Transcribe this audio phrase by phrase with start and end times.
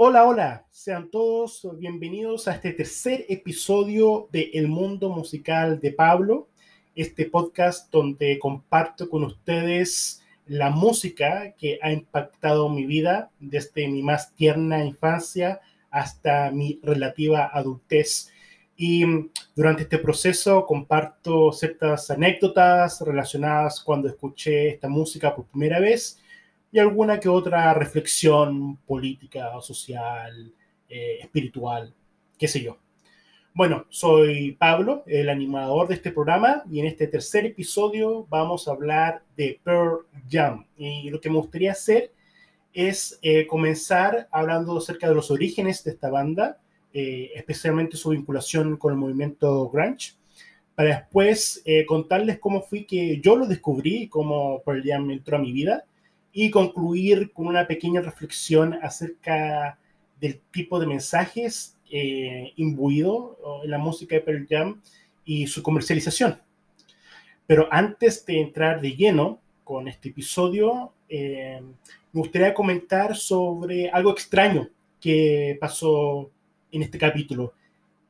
[0.00, 6.46] Hola, hola, sean todos bienvenidos a este tercer episodio de El Mundo Musical de Pablo,
[6.94, 14.04] este podcast donde comparto con ustedes la música que ha impactado mi vida desde mi
[14.04, 18.30] más tierna infancia hasta mi relativa adultez.
[18.76, 19.04] Y
[19.56, 26.20] durante este proceso comparto ciertas anécdotas relacionadas cuando escuché esta música por primera vez
[26.70, 30.52] y alguna que otra reflexión política social,
[30.88, 31.94] eh, espiritual,
[32.38, 32.78] qué sé yo.
[33.54, 38.72] Bueno, soy Pablo, el animador de este programa, y en este tercer episodio vamos a
[38.72, 40.66] hablar de Pearl Jam.
[40.76, 42.12] Y lo que me gustaría hacer
[42.72, 46.60] es eh, comenzar hablando acerca de los orígenes de esta banda,
[46.92, 50.12] eh, especialmente su vinculación con el movimiento grunge,
[50.74, 55.50] para después contarles cómo fui que yo lo descubrí, cómo Pearl Jam entró a mi
[55.50, 55.84] vida,
[56.40, 59.76] y concluir con una pequeña reflexión acerca
[60.20, 64.80] del tipo de mensajes eh, imbuido en la música de Pearl Jam
[65.24, 66.40] y su comercialización.
[67.44, 71.60] Pero antes de entrar de lleno con este episodio, eh,
[72.12, 74.68] me gustaría comentar sobre algo extraño
[75.00, 76.30] que pasó
[76.70, 77.52] en este capítulo.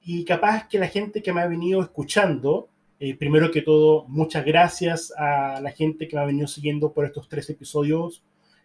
[0.04, 2.68] Y capaz que la gente que me ha venido escuchando
[3.00, 7.04] eh, primero que todo, muchas gracias a la gente que me ha venido siguiendo por
[7.04, 8.22] estos tres episodios.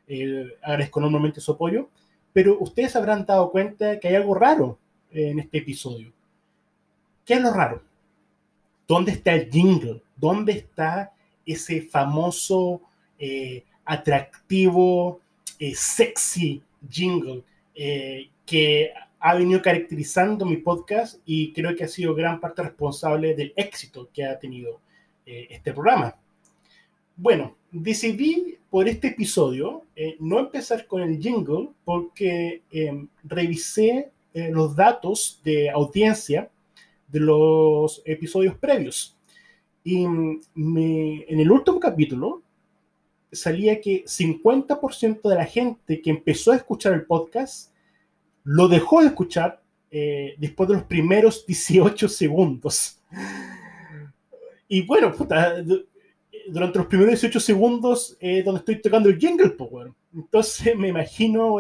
[0.08, 1.90] Eh, agradezco enormemente su apoyo.
[2.34, 4.80] Pero ustedes habrán dado cuenta que hay algo raro
[5.12, 6.12] en este episodio.
[7.26, 7.84] ¿Qué es lo raro?
[8.88, 10.02] ¿Dónde está el jingle?
[10.16, 11.14] ¿Dónde está
[11.46, 12.82] ese famoso,
[13.20, 15.22] eh, atractivo,
[15.76, 17.44] sexy jingle
[18.46, 18.92] que
[19.26, 24.10] ha venido caracterizando mi podcast y creo que ha sido gran parte responsable del éxito
[24.14, 24.82] que ha tenido
[25.26, 26.14] eh, este programa.
[27.16, 34.50] Bueno, decidí por este episodio eh, no empezar con el jingle porque em, revisé eh,
[34.52, 36.50] los datos de audiencia
[37.08, 39.16] de los episodios previos.
[39.86, 42.42] Y mm, en el último capítulo
[43.32, 47.73] salía que 50% de la gente que empezó a escuchar el podcast
[48.44, 49.62] lo dejó de escuchar
[49.92, 53.00] eh, después de los primeros 18 segundos.
[54.68, 55.14] Y bueno,
[56.48, 61.58] durante los primeros 18 segundos es donde estoy tocando el jingle, pues, Entonces me imagino,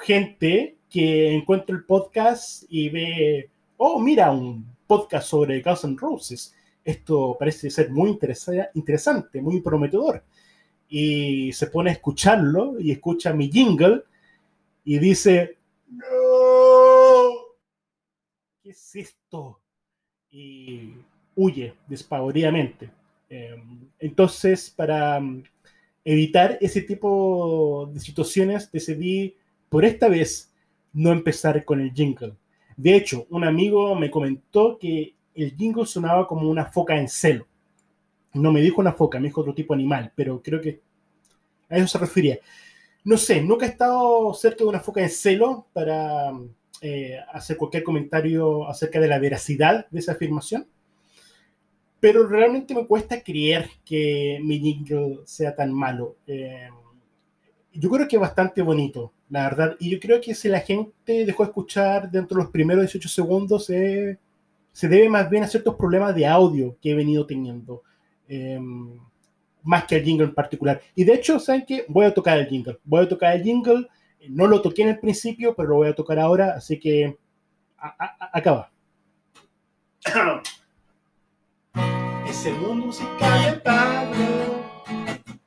[0.00, 6.54] gente que encuentra el podcast y ve, oh, mira, un podcast sobre Guns N' Roses.
[6.84, 8.10] Esto parece ser muy
[8.74, 10.22] interesante, muy prometedor.
[10.88, 14.02] Y se pone a escucharlo y escucha mi jingle
[14.84, 15.56] y dice,
[15.88, 16.04] ¡No!
[18.64, 19.60] ¿Qué es esto?
[20.30, 20.94] Y
[21.36, 22.88] huye despavoridamente.
[23.28, 25.42] Em, entonces, para mm,
[26.02, 29.36] evitar ese tipo de situaciones, decidí
[29.68, 30.50] por esta vez
[30.94, 32.36] no empezar con el jingle.
[32.74, 37.46] De hecho, un amigo me comentó que el jingle sonaba como una foca en celo.
[38.32, 40.80] No me dijo una foca, me dijo otro tipo de animal, pero creo que
[41.68, 42.38] a eso se refería.
[43.04, 46.32] No sé, nunca he estado cerca de una foca en celo para
[46.80, 50.66] eh, hacer cualquier comentario acerca de la veracidad de esa afirmación,
[52.00, 56.16] pero realmente me cuesta creer que mi jingle sea tan malo.
[56.26, 56.68] Eh,
[57.72, 61.24] yo creo que es bastante bonito, la verdad, y yo creo que si la gente
[61.24, 64.18] dejó de escuchar dentro de los primeros 18 segundos, se
[64.88, 67.82] debe más bien a ciertos problemas de audio que he venido teniendo.
[68.28, 68.60] Eh,
[69.64, 70.80] más que el jingle en particular.
[70.94, 71.84] Y de hecho, ¿saben qué?
[71.88, 72.78] Voy a tocar el jingle.
[72.84, 73.88] Voy a tocar el jingle.
[74.28, 77.18] No lo toqué en el principio, pero lo voy a tocar ahora, así que
[78.32, 78.70] acaba.
[82.28, 84.64] Ese mundo musical de Pablo.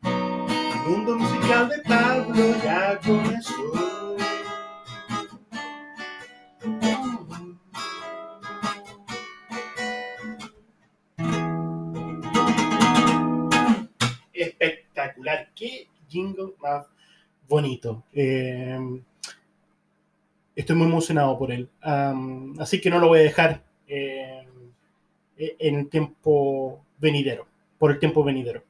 [0.04, 3.54] El mundo musical de Pablo ya comenzó.
[15.56, 16.86] qué jingle más
[17.48, 18.04] bonito.
[18.14, 18.80] Eh,
[20.56, 21.70] estoy muy emocionado por él.
[22.60, 24.46] así que no lo voy a dejar eh,
[25.38, 28.64] en el tiempo venidero, por el tiempo venidero.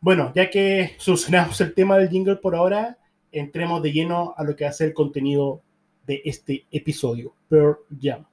[0.00, 2.98] Bueno, ya que solucionamos el tema del jingle por ahora,
[3.30, 5.62] entremos de lleno a lo que hace el contenido
[6.06, 8.24] de este episodio, Pearl Jam.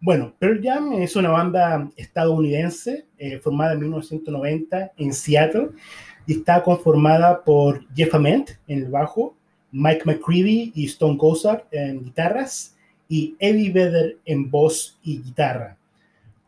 [0.00, 5.70] Bueno, Pearl Jam es una banda estadounidense eh, formada en 1990 en Seattle
[6.26, 9.34] y está conformada por Jeff Ament en el bajo,
[9.72, 12.76] Mike McCready y Stone Gossard en guitarras
[13.08, 15.76] y Eddie Vedder en voz y guitarra.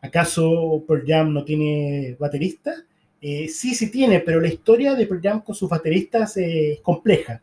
[0.01, 2.73] ¿Acaso Pearl Jam no tiene baterista?
[3.21, 7.41] Eh, sí, sí tiene, pero la historia de Pearl Jam con sus bateristas es compleja.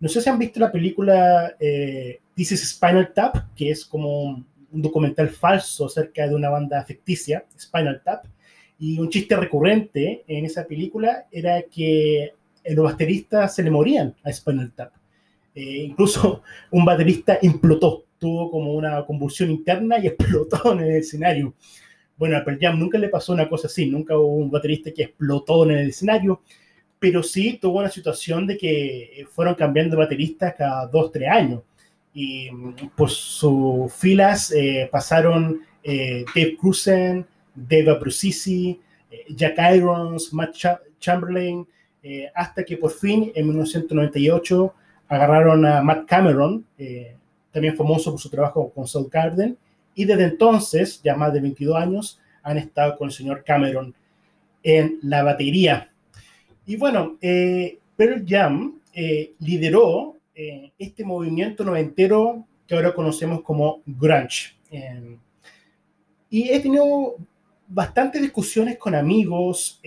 [0.00, 4.22] No sé si han visto la película eh, This is Spinal Tap, que es como
[4.22, 8.26] un, documental falso acerca de una banda ficticia, Spinal Tap.
[8.78, 12.32] Y un chiste recurrente en esa película era que
[12.64, 14.92] los bateristas se le morían a Spinal Tap.
[15.54, 21.54] Eh, incluso un baterista implotó, tuvo como una convulsión interna y explotó en el escenario.
[22.16, 25.04] Bueno, a Pearl Jam nunca le pasó una cosa así, nunca hubo un baterista que
[25.04, 26.42] explotó en el escenario,
[26.98, 31.62] pero sí tuvo una situación de que fueron cambiando bateristas cada dos, tres años.
[32.12, 32.48] Y
[32.96, 37.24] por sus filas eh, pasaron eh, Dave Cruzen,
[37.66, 38.78] Dave Abruzzese,
[39.10, 40.54] eh, Jack Irons, Matt
[40.98, 41.66] Chamberlain,
[42.34, 44.74] hasta que por fin en 1998
[45.08, 46.64] agarraron a Matt Cameron,
[47.52, 49.58] también famoso por su trabajo con Soul Garden,
[49.94, 53.94] y desde entonces, ya más de 22 años, han estado con el señor Cameron
[54.62, 55.90] en la batería.
[56.66, 63.82] Y bueno, eh, Pearl Jam eh, lideró eh, este movimiento noventero que ahora conocemos como
[63.86, 64.54] grunge.
[66.30, 67.16] y he tenido
[67.68, 69.80] bastantes discusiones con amigos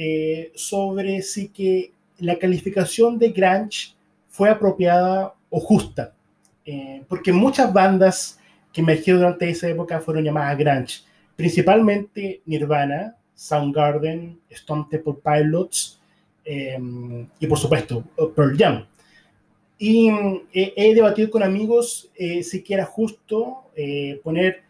[0.56, 3.96] sobre si que la calificación de grunge
[4.30, 6.14] fue apropiada o justa.
[7.08, 8.40] porque muchas bandas
[8.72, 11.02] que emergieron durante esa época fueron llamadas grunge,
[11.36, 16.02] principalmente Nirvana, Soundgarden, Stone Temple Pilots,
[16.44, 18.04] Em, y por supuesto
[18.36, 18.86] Pearl Jam.
[19.78, 20.10] Y
[20.54, 24.64] eh, he debatido con amigos eh, si que era justo eh, poner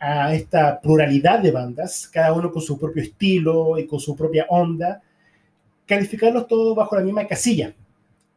[0.00, 4.46] a esta pluralidad de bandas, cada uno con su propio estilo y con su propia
[4.48, 5.02] onda,
[5.86, 7.74] calificarlos todos bajo la misma casilla.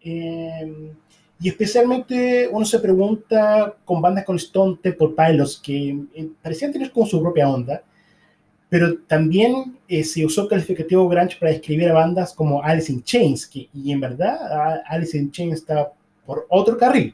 [0.01, 0.91] Em,
[1.39, 5.99] y especialmente uno se pregunta con bandas con Stone Temple Pilots que
[6.41, 7.83] parecían tener como su propia onda,
[8.69, 13.47] pero también eh, se usó calificativo grunge para describir a bandas como Alice in Chains,
[13.47, 15.91] que, y en verdad Alice in Chains está
[16.25, 17.13] por otro carril.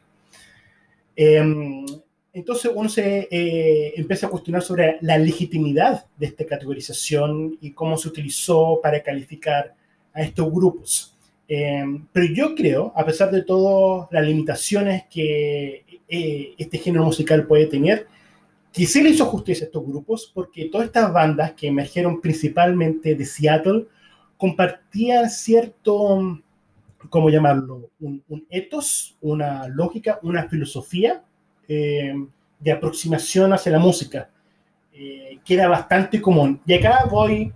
[2.37, 7.97] Entonces uno se eh, empieza a cuestionar sobre la legitimidad de esta categorización y cómo
[7.97, 9.73] se utilizó para calificar
[10.13, 11.17] a estos grupos.
[11.47, 17.47] Em, pero yo creo, a pesar de todas las limitaciones que eh, este género musical
[17.47, 18.05] puede tener,
[18.71, 23.15] que sí le hizo justicia a estos grupos porque todas estas bandas que emergieron principalmente
[23.15, 23.87] de Seattle
[24.37, 26.39] compartían cierto,
[27.09, 27.89] ¿cómo llamarlo?
[27.99, 31.23] Un, un ethos, una lógica, una filosofía
[31.67, 32.13] eh,
[32.59, 34.29] de aproximación hacia la música,
[34.93, 36.59] eh, que era bastante común.
[36.65, 37.51] Y acá voy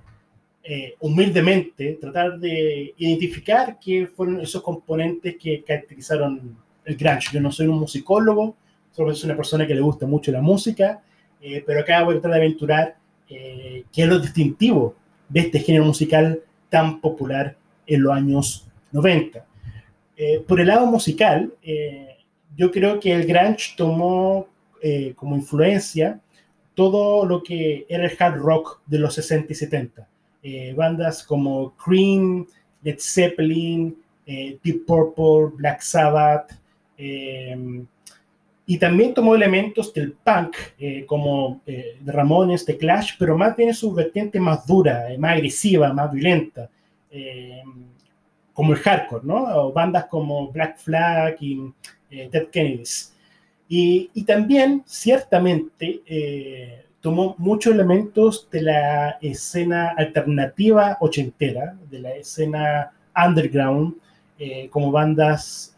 [0.63, 7.29] eh, humildemente tratar de identificar qué fueron esos componentes que caracterizaron el grunge.
[7.33, 8.55] Yo no soy un musicólogo,
[8.91, 11.01] solo soy una persona que le gusta mucho la música
[11.41, 12.95] eh, pero acá voy a tratar de aventurar
[13.27, 14.95] eh, qué es lo distintivo
[15.27, 19.43] de este género musical tan popular en los años 90.
[20.17, 21.51] Eh, por el lado musical,
[22.55, 24.47] yo creo que el grunge tomó
[25.15, 26.19] como influencia
[26.73, 30.07] todo lo que era el hard rock de los 60 y 70.
[30.75, 32.47] bandas como Cream,
[32.81, 33.95] Led Zeppelin,
[34.25, 36.51] Deep Purple, Black Sabbath,
[38.71, 43.53] y también tomó elementos del punk, eh, como eh, de Ramones, de Clash, pero más
[43.57, 46.69] bien en su vertiente más dura, eh, más agresiva, más violenta,
[48.53, 49.43] como el hardcore, ¿no?
[49.57, 51.73] O bandas como Black Flag y
[52.11, 53.15] Dead Kennedys.
[53.67, 56.01] Y, y, también, ciertamente,
[56.99, 63.95] tomó muchos elementos de la escena alternativa ochentera, de la escena underground,
[64.69, 65.75] como bandas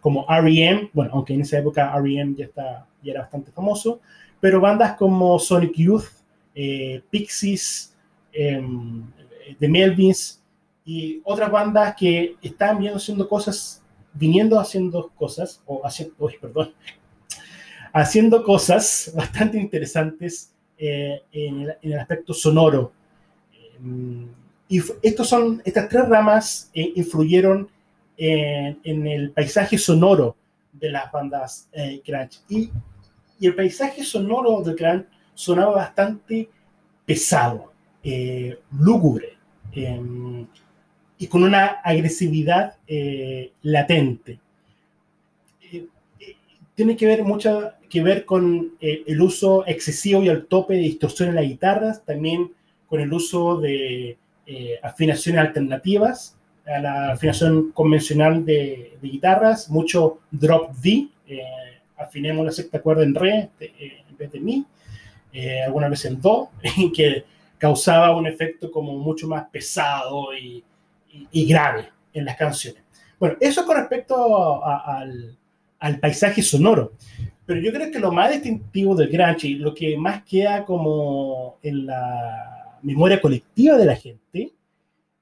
[0.00, 2.34] como R.E.M., bueno, aunque en esa época R.E.M.
[2.36, 4.00] ya, está, ya era bastante famoso,
[4.40, 6.06] pero bandas como Sonic Youth,
[6.54, 7.94] eh, Pixies,
[8.32, 9.04] em,
[9.58, 10.42] The Melvins
[10.84, 13.79] y otras bandas que están viendo haciendo cosas,
[14.12, 16.72] viniendo haciendo cosas, o haciendo, perdón,
[17.92, 22.92] haciendo cosas bastante interesantes eh, en, el, aspecto sonoro.
[23.76, 24.28] Em,
[24.68, 27.68] y estos son, estas tres ramas eh, influyeron
[28.16, 30.36] en, el paisaje sonoro
[30.72, 32.02] de las bandas eh,
[32.48, 32.70] Y,
[33.40, 36.48] el paisaje sonoro de grunge sonaba bastante
[37.06, 37.72] pesado,
[38.04, 39.38] eh, lúgubre
[39.72, 40.46] em,
[41.20, 44.40] y con una agresividad eh, latente.
[45.72, 45.86] Eh,
[46.74, 51.28] tiene que ver mucho que ver con el uso excesivo y al tope de distorsión
[51.28, 52.52] en las guitarras, también
[52.86, 54.16] con el uso de
[54.82, 56.36] afinaciones alternativas
[56.66, 61.42] a la afinación convencional de, guitarras, mucho drop D, eh,
[61.96, 64.64] afinemos la sexta cuerda en re eh, en vez de mi,
[65.32, 66.50] eh, algunas veces en do,
[66.94, 67.24] que
[67.58, 70.62] causaba un efecto como mucho más pesado y,
[71.32, 72.82] grave en las canciones.
[73.18, 75.36] Bueno, eso con respecto al,
[75.78, 76.92] al, paisaje sonoro.
[77.46, 81.58] Pero yo creo que lo más distintivo del grunge y lo que más queda como
[81.62, 84.52] en la memoria colectiva de la gente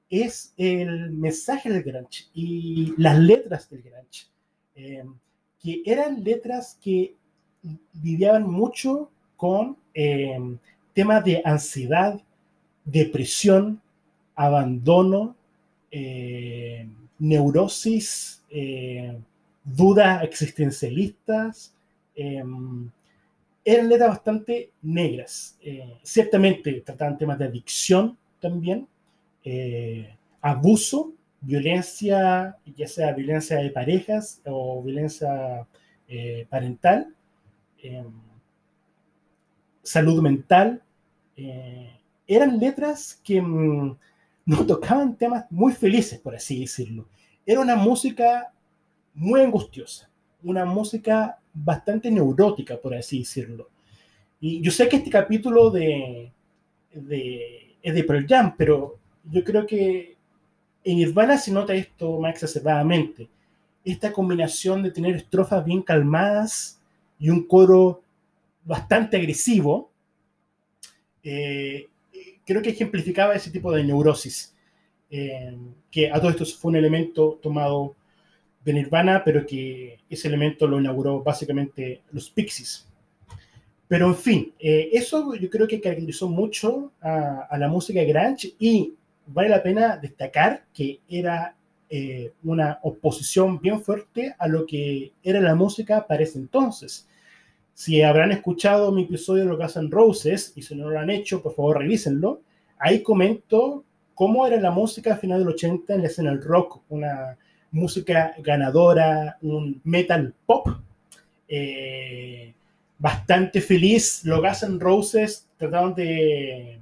[0.09, 4.27] es el mensaje del grunge y las letras del grunge,
[4.75, 5.03] eh,
[5.59, 7.15] que eran letras que
[8.01, 10.37] lidiaban mucho con eh,
[10.93, 12.19] temas de ansiedad,
[12.85, 13.81] depresión,
[14.35, 15.35] abandono,
[15.91, 16.87] eh,
[17.19, 19.17] neurosis, eh,
[19.63, 21.73] dudas existencialistas.
[22.15, 25.57] eran letras bastante negras.
[26.03, 28.87] ciertamente trataban temas de adicción también,
[30.41, 35.67] abuso, violencia, ya sea violencia de parejas o violencia
[36.49, 37.13] parental
[39.89, 40.81] salud mental,
[41.35, 41.89] eh,
[42.27, 43.97] eran letras que mm,
[44.49, 47.07] nos tocaban temas muy felices, por así decirlo.
[47.45, 48.51] Era una música
[49.13, 50.09] muy angustiosa,
[50.41, 53.69] una música bastante neurótica, por así decirlo.
[54.39, 56.31] Y yo sé que este capítulo de,
[56.91, 60.17] de, es de Pearl Jam, pero yo creo que
[60.83, 63.29] en Nirvana se nota esto más exacerbadamente.
[63.85, 66.81] Esta combinación de tener estrofas bien calmadas
[67.19, 68.01] y un coro
[68.65, 69.91] bastante agresivo,
[71.21, 71.87] eh,
[72.49, 74.55] creo que ejemplificaba ese tipo de neurosis,
[75.11, 75.55] eh,
[75.91, 77.95] que a todo esto fue un elemento tomado
[78.65, 82.87] de Nirvana, pero que ese elemento lo inauguró básicamente los Pixies.
[83.87, 88.55] Pero en fin, eh, eso yo creo que caracterizó mucho a, a, la música grunge
[88.57, 88.95] y
[89.27, 91.55] vale la pena destacar que era
[92.43, 97.08] una oposición bien fuerte a lo que era la música para ese entonces.
[97.79, 101.09] Si habrán escuchado mi episodio de los Guns N' Roses, y si no lo han
[101.09, 102.41] hecho, por favor revísenlo,
[102.77, 106.81] ahí comento cómo era la música a final del 80 en la escena del rock,
[106.89, 107.37] una
[107.71, 110.67] música ganadora, un metal pop,
[111.47, 112.53] eh,
[112.97, 114.25] bastante feliz.
[114.25, 116.81] Los Guns N' Roses trataron de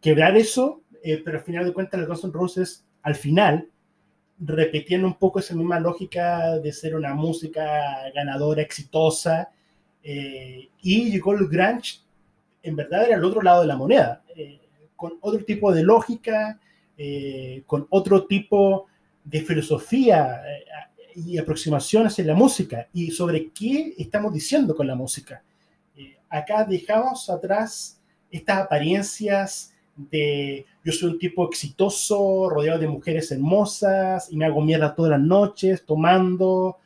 [0.00, 3.68] quebrar eso, eh, pero al final de cuentas los Guns N' Roses al final
[4.38, 7.64] repetían un poco esa misma lógica de ser una música
[8.14, 9.50] ganadora, exitosa,
[10.08, 11.98] eh, y llegó el grunge,
[12.62, 14.60] en verdad era el otro lado de la moneda, eh,
[14.94, 16.60] con otro tipo de lógica,
[16.96, 18.86] eh, con otro tipo
[19.24, 20.42] de filosofía
[21.16, 25.42] y aproximaciones en la música y sobre qué estamos diciendo con la música.
[26.28, 34.30] acá dejamos atrás estas apariencias de yo soy un tipo exitoso, rodeado de mujeres hermosas
[34.30, 36.78] y me hago mierda todas las noches, tomando,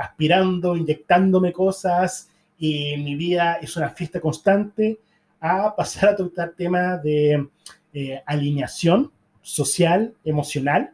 [0.00, 4.98] aspirando, inyectándome cosas y mi vida es una fiesta constante,
[5.40, 7.48] a pasar a tratar temas de
[7.92, 10.92] eh, alineación social, emocional.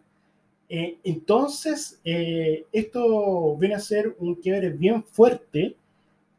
[0.69, 5.77] Eh, entonces, eh, esto viene a ser un quiebre bien fuerte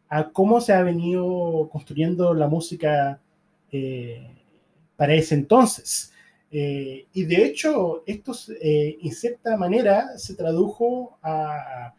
[0.08, 3.20] a cómo se ha venido construyendo la música
[4.96, 6.14] para ese entonces.
[6.50, 11.94] y de hecho, esto en cierta manera se tradujo a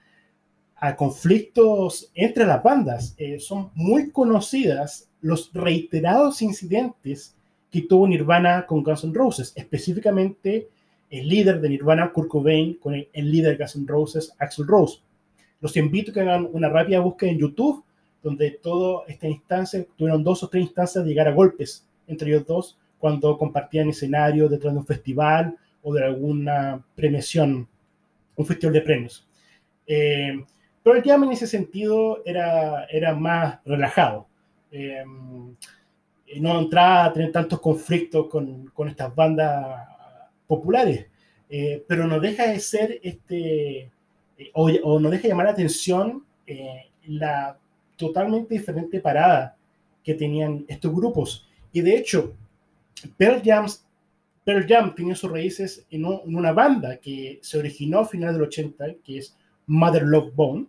[0.76, 3.14] a conflictos entre las bandas.
[3.18, 7.34] Eh, son muy conocidas los reiterados incidentes
[7.70, 10.68] que tuvo Nirvana con Guns N' Roses, específicamente
[11.10, 15.00] el líder de Nirvana, Kurt Cobain, con el, líder de Guns N' Roses, Axel Rose.
[15.60, 17.84] Los invito a que hagan una rápida búsqueda en YouTube,
[18.22, 22.46] donde toda esta instancia, tuvieron dos o tres instancias de llegar a golpes entre ellos
[22.46, 27.68] dos, cuando compartían escenario detrás de un festival o de alguna premiación,
[28.36, 29.26] un festival de premios.
[29.86, 30.44] Eh,
[30.86, 34.28] pero el Jam en ese sentido era, era más relajado.
[34.70, 35.52] Em,
[36.36, 39.84] no entraba a tener tantos conflictos con, con estas bandas
[40.46, 41.08] populares,
[41.50, 43.90] eh, pero no deja de ser este,
[44.38, 47.58] eh, o, o, no deja de llamar la atención eh, la
[47.96, 49.56] totalmente diferente parada
[50.04, 51.48] que tenían estos grupos.
[51.72, 52.32] Y de hecho,
[53.16, 53.66] Pearl Jam,
[54.44, 58.44] Pearl Jam tiene sus raíces en, en, una banda que se originó a finales del
[58.44, 60.68] 80, que es Mother Love Bone,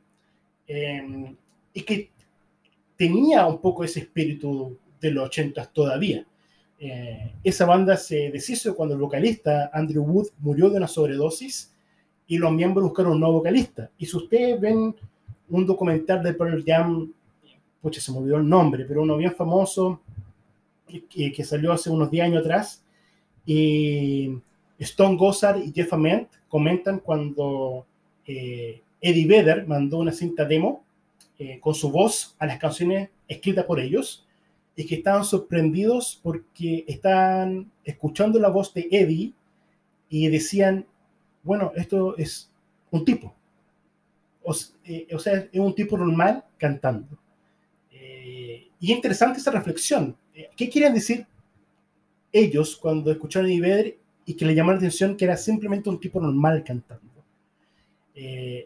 [0.68, 1.36] Em,
[1.74, 2.12] y que
[2.98, 6.26] tenía un poco ese espíritu de los 80 todavía.
[6.80, 11.74] Eh, esa banda se deshizo cuando el vocalista Andrew Wood murió de una sobredosis
[12.28, 13.90] y los miembros buscaron un nuevo vocalista.
[13.98, 14.96] Y si ustedes ven
[15.50, 17.14] un documental de Pearl Jam,
[17.82, 20.02] pucha, se me olvidó el nombre, pero uno bien famoso
[21.10, 22.84] que, que salió hace unos 10 años atrás,
[23.46, 24.38] y
[24.78, 27.86] Stone Gossard y Jeff Ament comentan cuando
[28.26, 30.84] eh, Eddie Vedder mandó una cinta demo
[31.40, 34.26] eh, con su voz a las canciones escritas por ellos
[34.76, 39.34] y que estaban sorprendidos porque estaban escuchando la voz de Eddie
[40.10, 40.86] y decían,
[41.44, 42.52] bueno, esto es
[42.92, 43.34] un tipo.
[44.44, 47.18] O, eh, o sea, es un tipo normal cantando.
[47.92, 50.16] Eh, y interesante esa reflexión.
[50.34, 51.26] Eh, ¿Qué quieren decir
[52.32, 56.00] ellos cuando escucharon a Eddie y que le llamó la atención que era simplemente un
[56.00, 57.17] tipo normal cantando?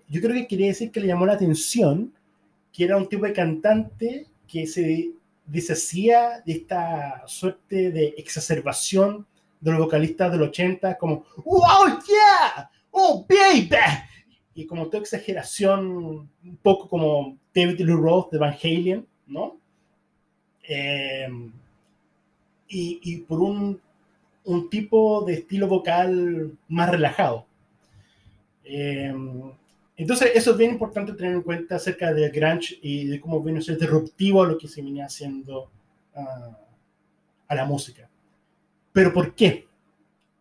[0.08, 2.14] Yo creo que quería decir que le llamó la atención
[2.72, 5.12] que era un tipo de cantante que se
[5.46, 9.26] deshacía de esta suerte de exacerbación
[9.60, 12.70] de los vocalistas del 80, como ¡Wow, yeah!
[12.92, 13.70] ¡Oh, baby!
[14.56, 19.58] Y como toda exageración, un poco como David Lee Roth de Van Halen, ¿no?
[20.64, 21.52] Em,
[22.68, 23.80] y, por un,
[24.70, 27.46] tipo de estilo vocal más relajado.
[28.64, 29.52] Em,
[29.96, 33.60] entonces, eso es bien importante tener en cuenta acerca del grunge y de cómo vino
[33.60, 35.70] a ser disruptivo lo que se venía haciendo
[36.16, 36.56] uh,
[37.48, 38.10] a la música.
[38.94, 39.68] Pero ¿por qué?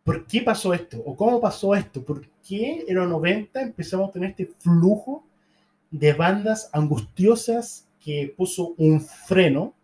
[0.05, 1.03] ¿Por qué pasó esto?
[1.05, 2.03] ¿O cómo pasó esto?
[2.03, 5.27] ¿Por qué en los 90 empezamos a tener este flujo
[5.91, 9.75] de bandas angustiosas que puso un freno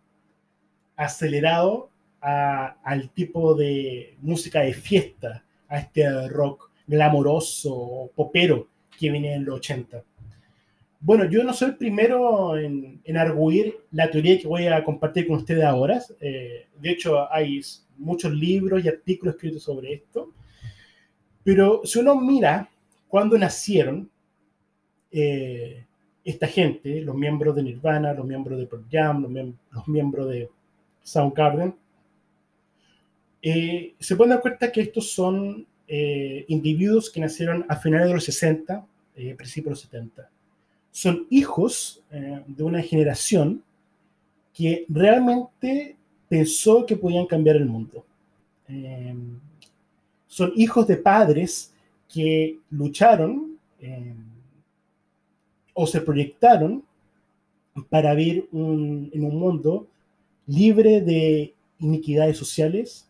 [0.95, 1.89] acelerado
[2.19, 8.67] a, al tipo de música de fiesta, a este rock glamoroso, popero
[8.97, 10.03] que viene en los 80.
[10.99, 15.27] Bueno, yo no soy el primero en, en arguir la teoría que voy a compartir
[15.27, 16.01] con ustedes ahora.
[16.19, 17.61] Eh, de hecho, hay
[17.97, 20.31] muchos libros y artículos escritos sobre esto.
[21.43, 22.69] Pero si uno mira
[23.07, 24.09] cuándo nacieron
[25.11, 25.85] eh,
[26.23, 29.21] esta gente, los miembros de Nirvana, los miembros de Pearl Jam,
[29.71, 30.49] los, miembros de
[31.03, 31.73] Soundgarden,
[33.41, 38.13] eh, se pueden dar cuenta que estos son eh, individuos que nacieron a finales de
[38.15, 40.29] los 60, eh, principios de los 70.
[40.91, 43.63] Son hijos eh, de una generación
[44.53, 45.95] que realmente
[46.27, 48.03] pensó que podían cambiar el mundo.
[50.27, 51.73] son hijos de padres
[52.13, 53.57] que lucharon
[55.73, 56.83] o se proyectaron
[57.89, 59.87] para vivir en un mundo
[60.47, 63.07] libre de iniquidades sociales,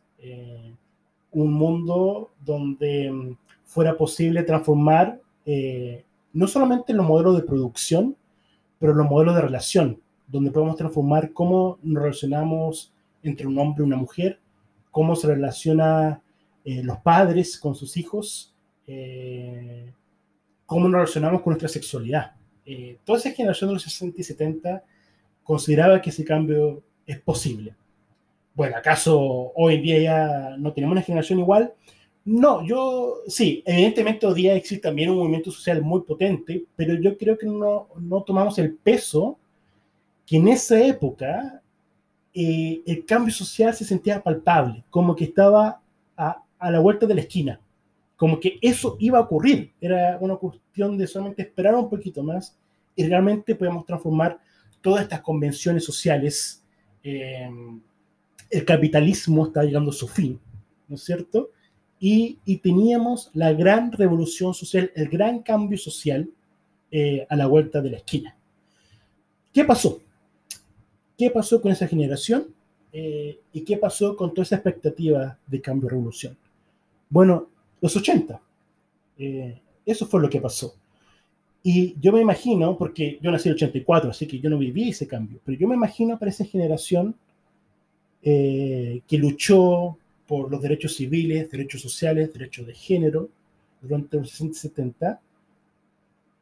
[1.42, 8.16] un mundo donde mm, fuera posible transformar eh, no solamente los modelos de producción,
[8.80, 13.88] pero los modelos de relación, donde podemos transformar cómo nos relacionamos entre un hombre y
[13.88, 14.40] una mujer,
[14.90, 16.22] cómo se relaciona
[16.66, 18.56] eh, los padres con sus hijos,
[18.88, 19.92] eh,
[20.66, 22.34] cómo nos relacionamos con nuestra sexualidad.
[23.06, 24.84] toda esa generación de los 60 y 70
[25.44, 27.76] consideraba que ese cambio es posible
[28.58, 31.76] bueno, ¿acaso hoy en día ya no tenemos una generación igual?
[32.26, 37.16] No, yo sí, evidentemente hoy día existe también un movimiento social muy potente, pero yo
[37.20, 39.38] creo que no, no tomamos el peso
[40.26, 41.62] que en esa época
[42.34, 45.80] eh, el cambio social se sentía palpable, como que estaba
[46.18, 47.62] a, a, la vuelta de la esquina,
[48.16, 49.72] como que eso iba a ocurrir.
[49.80, 52.58] Era una cuestión de solamente esperar un poquito más
[52.96, 54.40] y realmente podemos transformar
[54.82, 56.66] todas estas convenciones sociales.
[57.04, 57.48] Eh,
[58.50, 60.40] el capitalismo está llegando a su fin,
[60.88, 61.52] ¿no es cierto?
[62.00, 66.30] Y, teníamos la gran revolución social, el gran cambio social
[66.92, 68.38] eh, a la vuelta de la esquina.
[69.52, 70.00] ¿Qué pasó?
[71.18, 72.54] ¿Qué pasó con esa generación?
[72.94, 76.38] Eh, ¿Y qué pasó con toda esa expectativa de cambio-revolución?
[77.10, 77.50] Bueno,
[77.82, 78.40] los 80.
[79.18, 80.76] Eh, eso fue lo que pasó.
[81.64, 84.90] Y yo me imagino, porque yo nací en el 84, así que yo no viví
[84.90, 87.16] ese cambio, pero yo me imagino para esa generación
[88.22, 93.30] eh, que luchó por los derechos civiles, derechos sociales, derechos de género
[93.82, 95.22] durante los 60 y 70,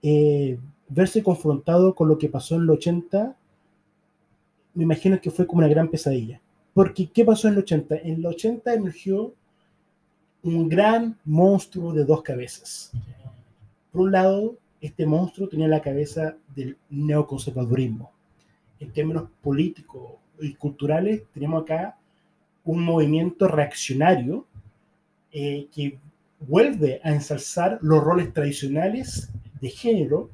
[0.02, 0.58] eh,
[0.90, 3.36] verse confrontado con lo que pasó en los 80,
[4.74, 6.42] me imagino que fue como una gran pesadilla.
[6.74, 7.96] Porque, ¿qué pasó en los 80?
[7.98, 9.34] En los 80 emergió
[10.44, 12.92] un gran monstruo de dos cabezas.
[13.92, 18.12] Por un lado, este monstruo tenía la cabeza del neoconservadurismo.
[18.80, 21.98] En términos políticos, y culturales, tenemos acá
[22.64, 24.46] un movimiento reaccionario
[25.32, 25.98] eh, que
[26.40, 29.30] vuelve a ensalzar los roles tradicionales
[29.62, 30.30] de género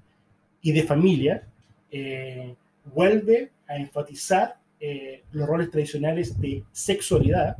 [0.61, 1.47] y de familia,
[1.91, 2.55] eh,
[2.93, 7.57] vuelve a enfatizar eh, los roles tradicionales de sexualidad,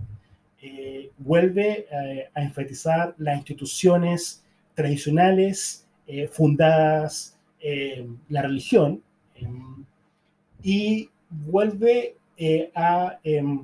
[1.17, 1.87] vuelve
[2.35, 4.43] a enfatizar las instituciones
[4.75, 5.87] tradicionales
[6.31, 9.01] fundadas en la religión
[10.61, 13.63] y vuelve eh, a em,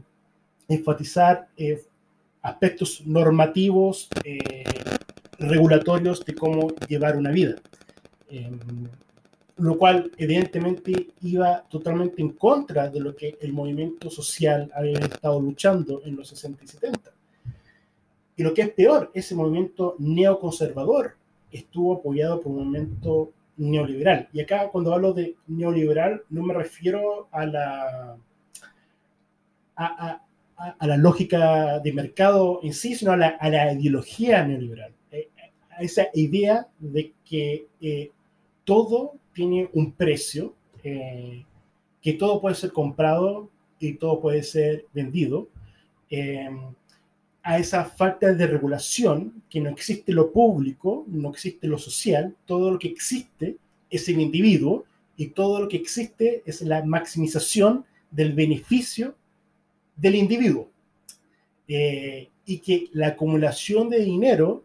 [0.68, 1.84] enfatizar eh,
[2.44, 4.63] aspectos normativos, eh,
[5.40, 7.56] regulatorios de cómo llevar una vida.
[8.30, 8.60] Em,
[9.58, 15.42] lo cual evidentemente iba totalmente en contra de lo que el movimiento social había estado
[15.42, 17.12] luchando en los 60 y 70.
[18.36, 21.16] Y lo que es peor, ese movimiento neoconservador
[21.52, 24.30] estuvo apoyado por un movimiento neoliberal.
[24.34, 28.18] Y acá cuando hablo de neoliberal no me refiero a la,
[29.78, 30.22] a,
[30.82, 34.92] la lógica de mercado en sí, sino a la, ideología neoliberal.
[35.12, 35.30] Eh,
[35.70, 38.12] a esa idea de que eh,
[38.63, 41.46] todo tiene un precio, eh,
[42.02, 45.48] que todo puede ser comprado y todo puede ser vendido
[47.44, 52.72] a esa falta de regulación, que no existe lo público, no existe lo social, todo
[52.72, 53.58] lo que existe
[53.90, 54.86] es el individuo
[55.16, 59.16] y todo lo que existe es la maximización del beneficio
[59.98, 60.70] del individuo.
[61.68, 64.64] Eh, y que la acumulación de dinero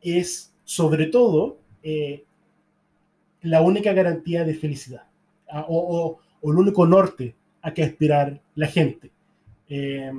[0.00, 2.22] es sobre todo eh,
[3.42, 5.02] la única garantía de felicidad
[5.50, 9.10] ah, o, el único norte a que aspirar la gente.
[9.68, 10.12] Eh,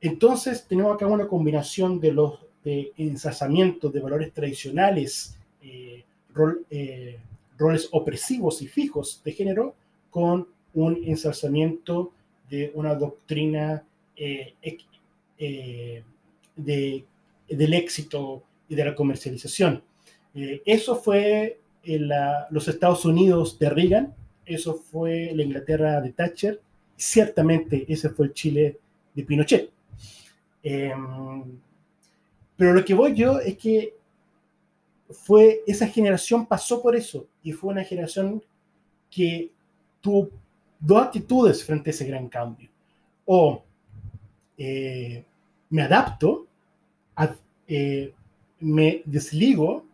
[0.00, 5.38] entonces, tenemos acá una combinación de los de ensalzamientos de valores tradicionales,
[7.56, 9.74] roles opresivos y fijos de género,
[10.10, 12.12] con un ensalzamiento
[12.48, 13.84] de una doctrina
[14.16, 14.54] eh,
[16.56, 17.04] de,
[17.48, 19.82] del éxito y de la comercialización.
[20.34, 21.60] eso fue
[22.50, 26.60] los Estados Unidos de Reagan, eso fue la Inglaterra de Thatcher,
[26.96, 28.78] ciertamente ese fue el Chile
[29.14, 29.70] de Pinochet.
[30.62, 31.58] Em,
[32.56, 33.94] pero lo que voy yo es que
[35.10, 38.42] fue, esa generación pasó por eso y fue una generación
[39.10, 39.50] que
[40.00, 40.30] tuvo
[40.78, 42.68] dos actitudes frente a ese gran cambio.
[43.26, 43.62] O
[44.56, 45.24] eh,
[45.70, 46.46] me adapto,
[47.66, 48.14] eh,
[48.60, 49.84] me desligo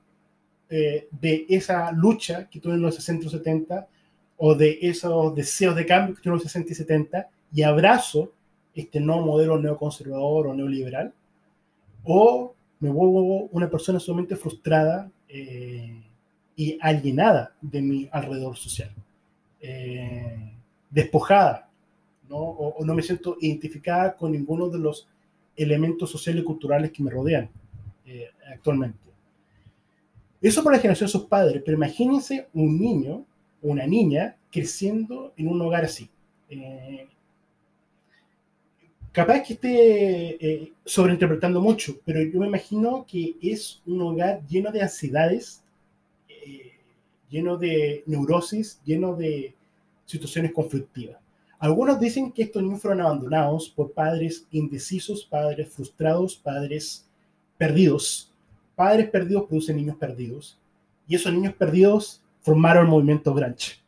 [0.68, 3.88] eh, de esa lucha que tuve en los 60 y 70
[4.36, 8.32] o de esos deseos de cambio que tuve en los 60 y 70 y abrazo
[8.74, 11.12] este nuevo modelo neoconservador o neoliberal,
[12.02, 16.02] o me vuelvo una persona sumamente frustrada eh,
[16.56, 18.90] y alienada de mi alrededor social,
[19.60, 20.53] eh,
[20.94, 21.68] despojada,
[22.28, 22.36] ¿no?
[22.36, 25.08] O, no me siento identificada con ninguno de los
[25.56, 27.50] elementos sociales y culturales que me rodean
[28.06, 28.98] eh, actualmente.
[30.40, 33.24] Eso por la generación de sus padres, pero imagínense un niño
[33.62, 36.08] o una niña creciendo en un hogar así
[39.14, 44.72] capaz que esté eh, sobreinterpretando mucho, pero yo me imagino que es un hogar lleno
[44.72, 45.62] de ansiedades,
[46.28, 46.72] eh,
[47.30, 49.54] lleno de neurosis, lleno de
[50.06, 51.18] situaciones conflictivas.
[51.58, 57.06] Algunos dicen que estos niños fueron abandonados por padres indecisos, padres frustrados, padres
[57.56, 58.30] perdidos.
[58.74, 60.58] Padres perdidos producen niños perdidos.
[61.06, 63.84] Y esos niños perdidos formaron el movimiento Granch.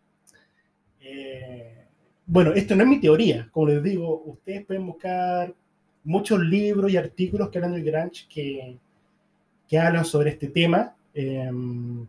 [2.29, 5.55] Bueno, esto no es mi teoría, como les digo, ustedes pueden buscar
[6.02, 12.05] muchos libros y artículos que hablan del Grange que, hablan sobre este tema, em,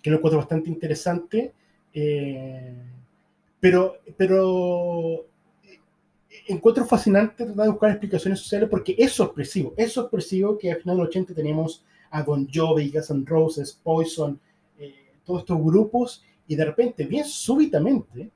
[0.00, 1.52] que lo encuentro bastante interesante,
[1.92, 2.74] eh,
[3.60, 5.26] pero, pero
[6.46, 10.96] encuentro fascinante tratar de buscar explicaciones sociales porque es sorpresivo, es sorpresivo que al final
[10.96, 14.38] de los 80 tenemos a Bon Jovi, Guns N' Roses, Poison,
[14.78, 14.94] eh,
[15.24, 18.30] todos estos grupos, y de repente, bien súbitamente,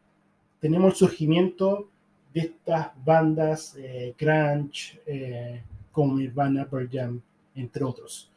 [0.61, 1.89] tenemos el surgimiento
[2.33, 7.21] de estas bandas eh, crunch eh, como Nirvana, Pearl Jam,
[7.55, 8.31] entre otros.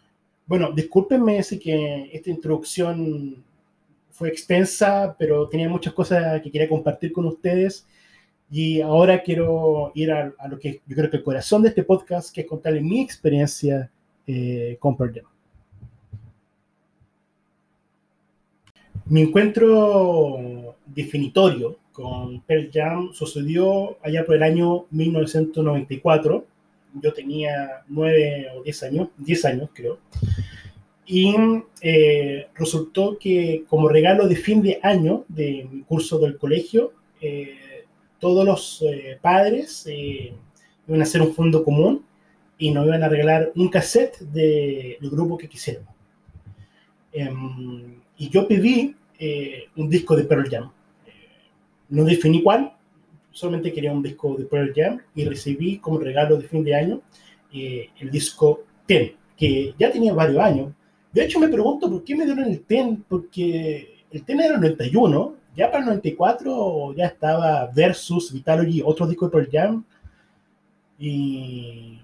[0.46, 3.44] Bueno, discúlpenme si que esta introducción
[4.18, 7.86] fue extensa, pero tenía muchas cosas que quería compartir con ustedes.
[8.50, 12.34] Y ahora quiero ir a, lo que yo creo que el corazón de este podcast,
[12.34, 13.92] que es contarles mi experiencia
[14.26, 15.26] eh, con Pearl Jam.
[19.06, 26.44] Mi encuentro definitorio con Pearl Jam sucedió allá por el año 1994.
[27.04, 30.00] Yo tenía nueve o diez años, diez años creo.
[31.08, 31.34] Y
[31.82, 37.86] eh, resultó que como regalo de fin de año de mi curso del colegio, eh,
[38.20, 42.06] todos los eh, padres iban a hacer un fondo común
[42.58, 45.94] y nos iban a regalar un cassette del grupo que quisiéramos.
[47.14, 48.96] Em, y yo pedí
[49.76, 50.72] un disco de Pearl Jam
[51.90, 52.74] no definí cuál,
[53.32, 57.02] solamente quería un disco de Pearl Jam y recibí como regalo de fin de año
[57.54, 60.74] eh, el disco Ten, que ya tenía varios años.
[61.12, 64.62] De hecho, me pregunto por qué me dieron el Ten, porque el Ten era el
[64.62, 69.84] 91, ya para el 94 ya estaba Versus, Vitalogy, otro disco de Pearl Jam,
[71.00, 72.00] y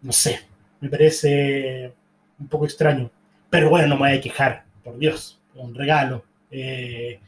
[0.00, 0.40] no sé,
[0.80, 1.92] me parece
[2.38, 3.10] un poco extraño.
[3.50, 6.24] Pero bueno, no me voy a quejar, por Dios, un regalo.
[6.50, 7.20] Eh,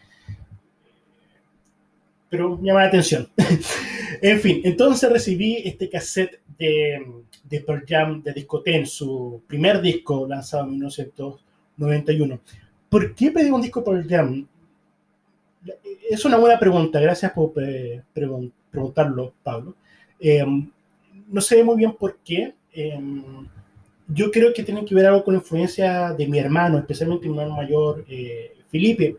[2.29, 3.29] pero llama la atención.
[4.27, 6.99] En fin, entonces recibí este cassette de,
[7.43, 12.41] de Pearl Jam de Discoten, su primer disco lanzado en 1991.
[12.89, 14.47] ¿Por qué pedí un disco Pearl Jam?
[16.09, 19.75] Es una buena pregunta, gracias por eh, preguntarlo, Pablo.
[20.19, 20.43] Eh,
[21.29, 22.55] no sé muy bien por qué.
[22.73, 22.99] Eh,
[24.09, 27.39] yo creo que tiene que ver algo con la influencia de mi hermano, especialmente mi
[27.39, 28.07] hermano mayor,
[28.71, 29.19] Felipe,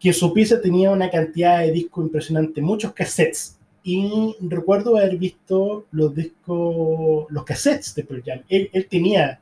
[0.00, 3.58] que en su pieza tenía una cantidad de discos impresionante, muchos cassettes.
[3.84, 8.42] Y recuerdo haber visto los discos, los cassettes de Pearl Jam.
[8.48, 9.40] Él, él tenía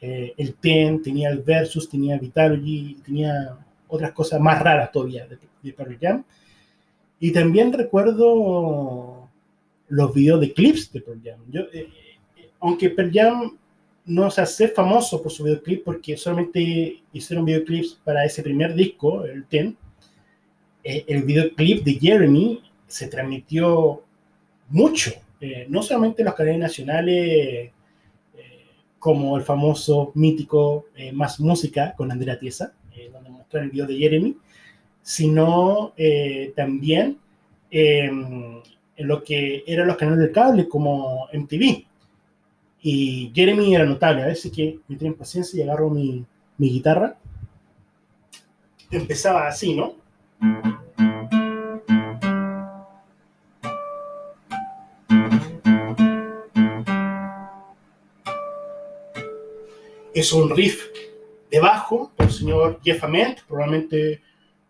[0.00, 5.72] el Ten, tenía el Versus, tenía Vitalogy, tenía otras cosas más raras todavía de, de
[5.72, 6.24] Pearl Jam.
[7.18, 9.28] Y también recuerdo
[9.88, 11.40] los videos de clips de Pearl Jam.
[11.50, 11.88] Yo, eh,
[12.60, 13.58] aunque Pearl Jam
[14.06, 19.24] no se hace famoso por su videoclip porque solamente hicieron videoclips para ese primer disco,
[19.24, 19.76] el Ten,
[20.82, 24.02] eh, el videoclip de Jeremy se transmitió
[24.68, 27.70] mucho, eh, no solamente en los canales nacionales
[28.98, 32.74] como el famoso mítico Más Música con Andrea Tiesa,
[33.10, 34.36] donde mostraron el video de Jeremy,
[35.02, 37.18] sino eh, también
[37.70, 38.60] em,
[38.96, 41.84] en lo que eran los canales de cable como MTV.
[42.82, 46.24] Y Jeremy era notable, a veces que me tienen paciencia y agarro mi,
[46.58, 47.16] mi guitarra.
[48.90, 49.94] Empezaba así, ¿no?
[60.20, 60.84] Es un riff
[61.50, 64.20] de bajo por el señor Jeff Ament, probablemente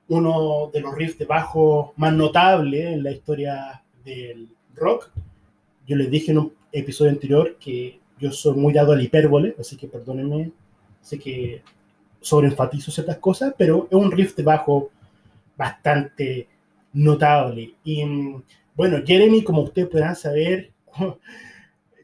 [0.07, 5.11] uno de los riffs de bajo más notables en la historia del rock.
[5.89, 9.77] Yo les dije en un episodio anterior que yo soy muy dado al hipérbole, así
[9.77, 10.53] que perdónenme,
[11.01, 11.63] sé que
[12.21, 14.91] sobreenfatizo ciertas cosas, pero es un riff de bajo
[15.57, 16.47] bastante
[16.93, 17.75] notable.
[17.83, 18.05] Y
[18.77, 20.71] bueno, Jeremy, como ustedes podrán saber,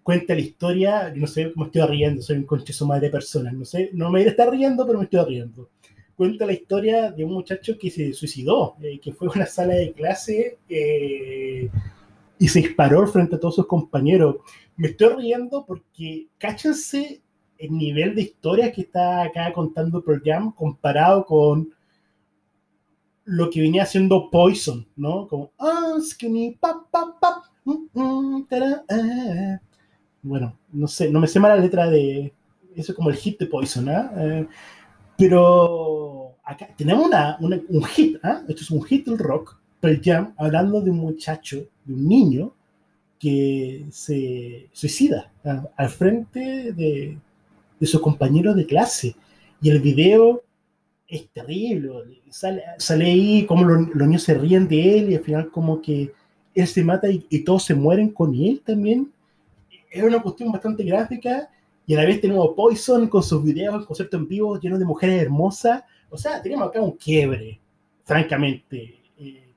[0.07, 3.65] cuenta la historia, no sé cómo estoy riendo, soy un concheso más de personas, no
[3.65, 5.69] sé, no me estar riendo, pero me estoy riendo
[6.17, 9.75] cuenta la historia de un muchacho que se suicidó, eh, que fue a una sala
[9.75, 11.69] de clase eh,
[12.39, 14.37] y se disparó frente a todos sus compañeros.
[14.77, 17.21] Me estoy riendo porque cáchense
[17.59, 21.71] el nivel de historia que está acá contando Pearl Jam comparado con
[23.25, 25.27] lo que venía haciendo Poison, ¿no?
[25.29, 28.47] Como, ah, skinny, pap, pap, pap, mm, mm,
[28.89, 29.59] eh".
[30.27, 32.33] Bueno, no sé, no me sé mal la letra de...
[32.75, 34.13] Eso es como el hit de Poison, ¿ah?
[35.17, 38.39] Pero acá tenemos una, un hit, ¿eh?
[38.49, 42.53] esto es un hit del rock, Pearl Jam, hablando de un muchacho, de un niño
[43.19, 45.61] que se suicida ¿eh?
[45.77, 47.17] al frente de,
[47.81, 49.17] de sus compañeros de clase.
[49.63, 50.43] Y el video
[51.09, 51.91] es terrible,
[52.31, 56.13] sale, sale ahí como los, niños se ríen de él y al final como que
[56.53, 59.13] él se mata y, y todos se mueren con él también.
[59.97, 61.49] Es una cuestión bastante gráfica
[61.87, 65.23] y a la vez tenemos Poison con sus videos, conciertos en vivo llenos de mujeres
[65.23, 65.85] hermosas.
[66.11, 67.61] O sea, tenemos acá un quiebre,
[68.05, 69.49] francamente, eh,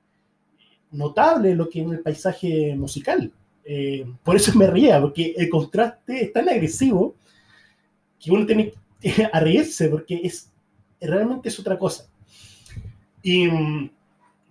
[0.92, 3.32] notable lo que en el paisaje musical.
[3.64, 7.16] Eh, por eso me ría, porque el contraste es tan agresivo
[8.18, 10.50] que uno tiene que reírse, porque es,
[11.00, 12.06] realmente es otra cosa.
[13.22, 13.90] Y mm,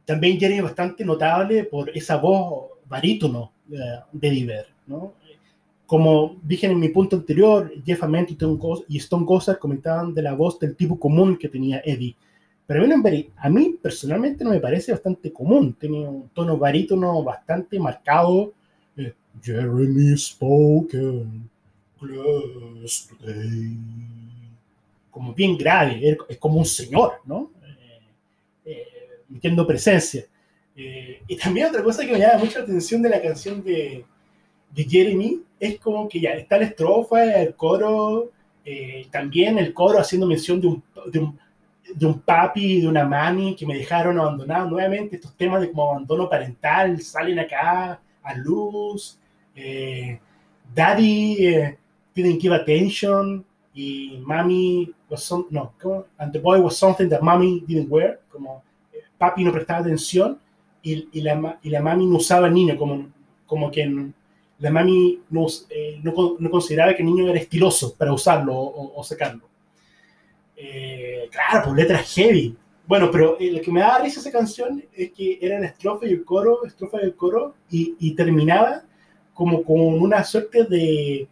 [0.06, 3.78] también Jerry es bastante notable por esa voz barítono eh,
[4.12, 5.14] de Diver, ¿no?
[5.90, 8.30] Como dije en mi punto anterior, Jeff Ament
[8.88, 12.16] y Stone Gossard comentaban de la voz del tipo común que tenía Eddie.
[12.68, 12.86] Pero
[13.38, 15.74] a mí personalmente no me parece bastante común.
[15.74, 18.54] Tenía un tono barítono bastante marcado.
[18.96, 21.50] Eh, Jeremy spoken.
[25.10, 27.50] Como bien grave, es como un señor, ¿no?
[28.64, 28.84] Eh,
[29.34, 30.24] eh presencia.
[30.76, 34.06] Eh, y también otra cosa que me llama mucho la atención de la canción de,
[34.72, 38.32] de Jeremy es como que ya está la estrofa, el coro,
[38.64, 41.40] eh, también el coro haciendo mención de un, de un,
[41.94, 44.70] de un papi, de una mami que me dejaron abandonado.
[44.70, 49.20] Nuevamente, estos temas de como abandono parental salen acá a luz.
[49.56, 50.20] Eh,
[50.74, 51.78] daddy eh,
[52.16, 55.74] didn't give attention y mami was some, no,
[56.18, 58.64] and the boy was something that mommy didn't wear, como
[59.18, 60.40] papi no prestaba atención
[60.82, 63.10] y, y, la, y la mami no usaba niño como,
[63.46, 64.12] como que
[64.60, 65.22] la mami
[65.70, 69.48] eh, no, no, consideraba que el niño era estiloso para usarlo o, sacarlo.
[70.56, 72.56] Eh, claro, pues letras heavy.
[72.86, 76.06] Bueno, pero eh, lo que me daba risa esa canción es que era la estrofa
[76.06, 78.84] y el coro, estrofa y el coro, y, y terminaba
[79.34, 81.28] como con una suerte de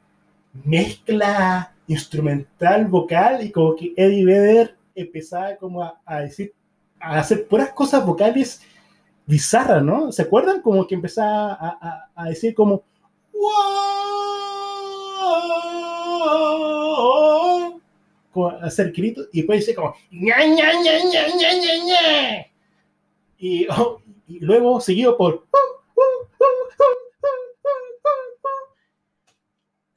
[0.63, 6.53] mezcla instrumental, vocal, y como que Eddie Vedder empezaba como a, a decir,
[6.99, 8.61] a hacer puras cosas vocales
[9.27, 10.11] bizarra, ¿no?
[10.11, 10.61] ¿Se acuerdan?
[10.61, 12.83] Como que empezaba a, decir como...
[18.31, 19.95] Como hacer gritos y después dice como...
[23.39, 23.67] Y,
[24.27, 25.45] y luego seguido por...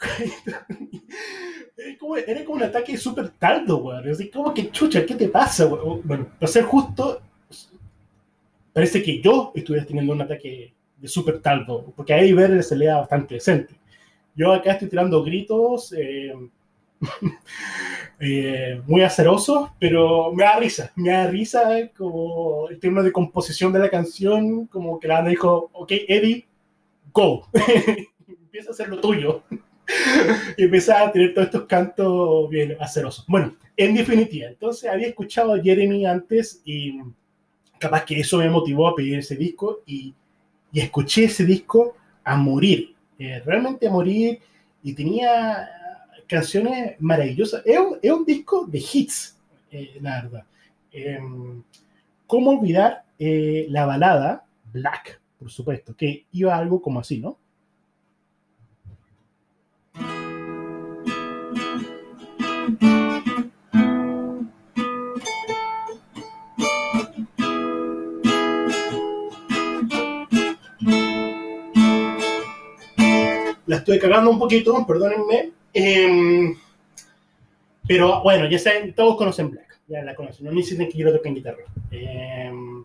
[2.27, 4.09] era como un ataque súper taldo, weón.
[4.09, 5.67] Así como que chucha, ¿qué te pasa?
[5.67, 7.21] Bueno, para ser justo,
[8.73, 12.99] parece que yo estuviera teniendo un ataque de súper taldo, porque ahí ver se lea
[12.99, 13.75] bastante decente.
[14.35, 16.35] Yo acá estoy tirando gritos eh,
[18.21, 23.73] eh, muy acerosos, pero me da risa, me da risa como el tema de composición
[23.73, 26.47] de la canción, como que la banda dijo, ok, Eddie,
[27.13, 27.49] go,
[28.29, 29.43] empieza a hacer lo tuyo.
[30.57, 33.25] y empezaba a tener todos estos cantos bien acerosos.
[33.27, 37.01] Bueno, en definitiva, entonces había escuchado a Jeremy antes y
[37.79, 40.15] capaz que eso me motivó a pedir ese disco y,
[40.73, 44.41] y escuché ese disco a morir, eh, realmente a morir
[44.83, 45.69] y tenía
[46.27, 47.63] canciones maravillosas.
[47.65, 49.37] Es un, es un disco de hits,
[49.71, 50.45] eh, la verdad.
[50.93, 51.63] Em,
[52.27, 57.37] ¿Cómo olvidar eh, la balada Black, por supuesto, que iba algo como así, ¿no?
[73.71, 75.53] La estoy cagando un poquito, perdónenme.
[75.73, 76.57] Em,
[77.87, 81.13] pero bueno, ya saben, todos conocen Black, ya la conocen, no necesitan que yo lo
[81.13, 81.63] toque en guitarra.
[81.93, 82.85] Em,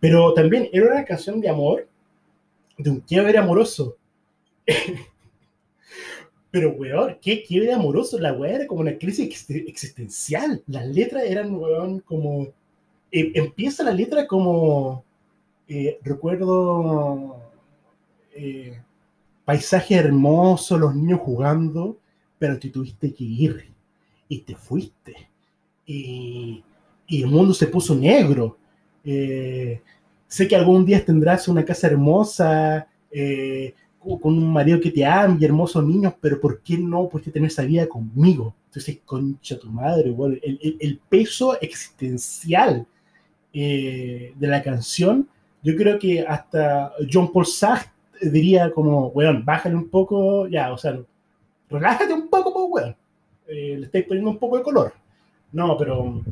[0.00, 1.86] pero también era una canción de amor,
[2.76, 3.98] de un quiebre amoroso.
[6.50, 8.18] pero, weón, qué quiebre amoroso.
[8.18, 10.60] La weá era como una crisis existencial.
[10.66, 12.48] Las letras eran, weón, como.
[13.12, 15.04] Eh, empieza la letra como.
[15.68, 17.36] Eh, recuerdo.
[18.34, 18.76] Eh,
[19.50, 21.98] paisaje hermoso, los niños jugando,
[22.38, 23.72] pero te tuviste que ir
[24.28, 25.28] y te fuiste.
[25.84, 26.62] Y,
[27.08, 28.56] el mundo se puso negro.
[29.04, 29.80] Eh,
[30.28, 35.36] sé que algún día tendrás una casa hermosa, eh, con un marido que te ama
[35.40, 38.54] y hermosos niños, pero ¿por qué no puedes tener esa vida conmigo?
[38.66, 42.86] Entonces, concha tu madre, el, peso existencial
[43.52, 45.28] eh, de la canción,
[45.60, 50.78] yo creo que hasta John Paul Sartre diría como, weón, bájale un poco, ya, o
[50.78, 50.98] sea,
[51.68, 52.96] relájate un poco, pues, weón.
[53.48, 54.92] Eh, le estáis poniendo un poco de color.
[55.52, 56.22] No, pero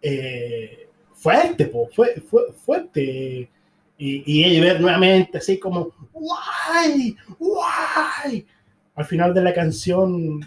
[0.00, 3.48] eh, fuerte, po, fue, fue, fuerte.
[3.96, 7.16] Y, y ver nuevamente así como, ¡guay!
[7.38, 8.46] ¡guay!
[8.94, 10.40] Al final de la canción,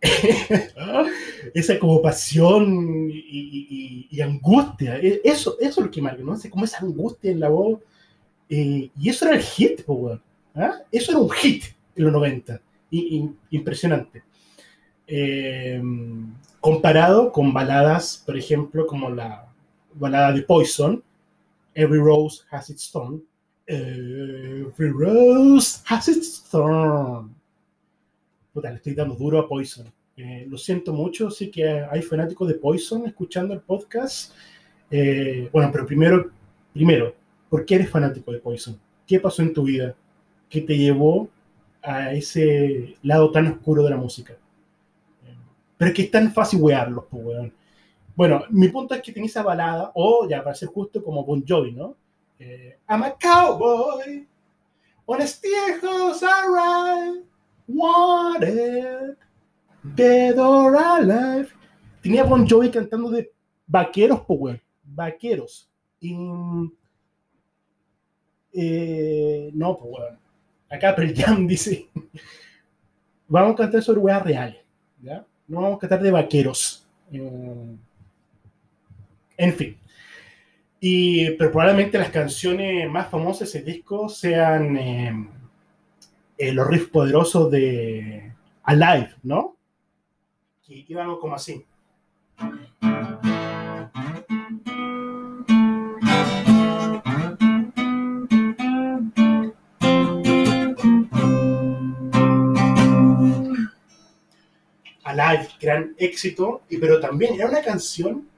[1.54, 6.36] esa como pasión y, y, angustia, e, eso, eso es lo que marca, ¿no?
[6.36, 7.80] sé como esa angustia en la voz
[8.48, 9.82] eh, y eso era el hit,
[10.54, 10.78] ¿ah?
[10.90, 11.64] Eso era un hit
[11.96, 12.60] en los 90.
[12.90, 14.22] Y, impresionante.
[15.06, 15.82] Eh,
[16.60, 19.46] comparado con baladas, por ejemplo, como la
[19.94, 21.02] balada de Poison,
[21.74, 23.22] Every Rose Has Its Thorn.
[23.66, 27.34] Every Rose Has Its Thorn.
[28.52, 29.86] Puta, le estoy dando duro a Poison.
[30.16, 34.32] Eh, lo siento mucho, sí que hay fanáticos de Poison escuchando el podcast.
[34.90, 36.30] bueno, pero primero,
[36.72, 37.14] primero,
[37.48, 38.78] ¿Por qué eres fanático de Poison?
[39.06, 39.94] ¿Qué pasó en tu vida
[40.48, 41.28] que te llevó
[41.82, 44.36] a ese lado tan oscuro de la música?
[45.78, 47.52] Pero es que es tan fácil wearlos, pues, weón.
[48.14, 51.44] Bueno, mi punto es que tenía esa balada, o ya para ser justo, como Bon
[51.46, 51.94] Jovi, ¿no?
[52.40, 54.26] Eh, I'm a cowboy
[55.06, 57.24] on a steelhouse alright,
[57.68, 59.16] wanted,
[59.82, 61.48] dead or alive.
[62.02, 63.30] Tenía Bon Jovi cantando de
[63.66, 64.62] vaqueros, pues, weón.
[64.82, 65.70] Vaqueros.
[66.00, 66.16] Y
[68.52, 70.18] eh, no, pues bueno.
[70.70, 71.88] Acá Pearl Jam dice,
[73.26, 74.62] vamos a cantar sobre weas reales,
[75.00, 75.24] ¿ya?
[75.46, 76.86] No vamos a cantar de vaqueros.
[77.10, 77.76] Eh,
[79.36, 79.78] en fin.
[80.80, 87.50] Y, pero probablemente las canciones más famosas de ese disco sean eh, los riffs poderosos
[87.50, 88.32] de
[88.62, 89.56] Alive, ¿no?
[90.66, 91.64] Que iban como así.
[105.60, 108.28] Gran éxito, y, pero también era una canción.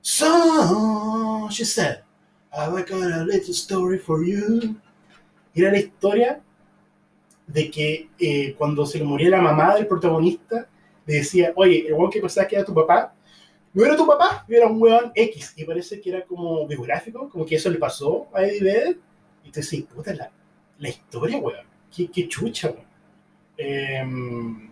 [0.00, 2.02] So, she said,
[2.52, 4.76] I've got a little story for you.
[5.54, 6.40] Era la historia
[7.46, 10.68] de que eh, cuando se le moría la mamá del protagonista,
[11.06, 13.12] le decía, oye, el que pensaba que era tu papá,
[13.72, 17.44] no era tu papá, era un weón X, y parece que era como biográfico, como
[17.44, 18.98] que eso le pasó a Eddie Vedder,
[19.44, 20.30] y te decís, puta, la,
[20.78, 22.86] la historia, weón, qué, qué chucha, weón.
[23.58, 24.69] Eh,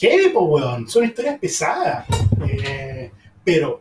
[0.00, 2.06] heavy, po, weón, son historias pesadas,
[2.48, 3.10] eh,
[3.44, 3.80] pero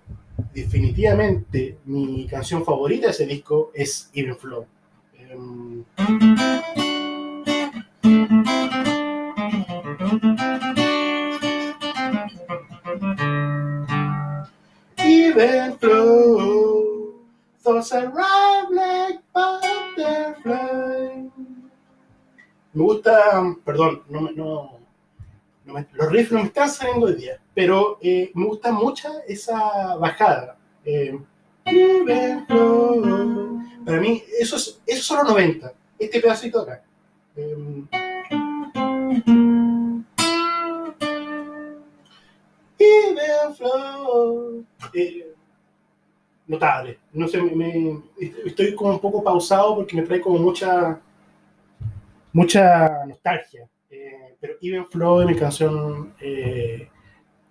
[0.53, 4.65] definitivamente mi canción favorita de ese disco es Even Flow.
[5.17, 5.83] Eh,
[14.97, 17.13] Even flow,
[17.63, 21.29] thoughts arrive like butterfly.
[22.73, 24.80] Me gusta, perdón, no, no,
[25.65, 30.57] los riffs no me están saliendo hoy día, pero eh, me gusta mucho esa bajada.
[30.83, 31.19] Eh.
[33.85, 36.83] Para mí, eso, es, eso son los 90, este pedacito acá.
[37.35, 37.83] Eh.
[44.93, 45.33] Eh,
[46.47, 46.99] notable.
[47.13, 48.01] No sé, me,
[48.45, 50.99] estoy como un poco pausado porque me trae como mucha
[52.33, 53.67] mucha nostalgia.
[54.41, 56.89] Pero Even Flow es mi canción eh,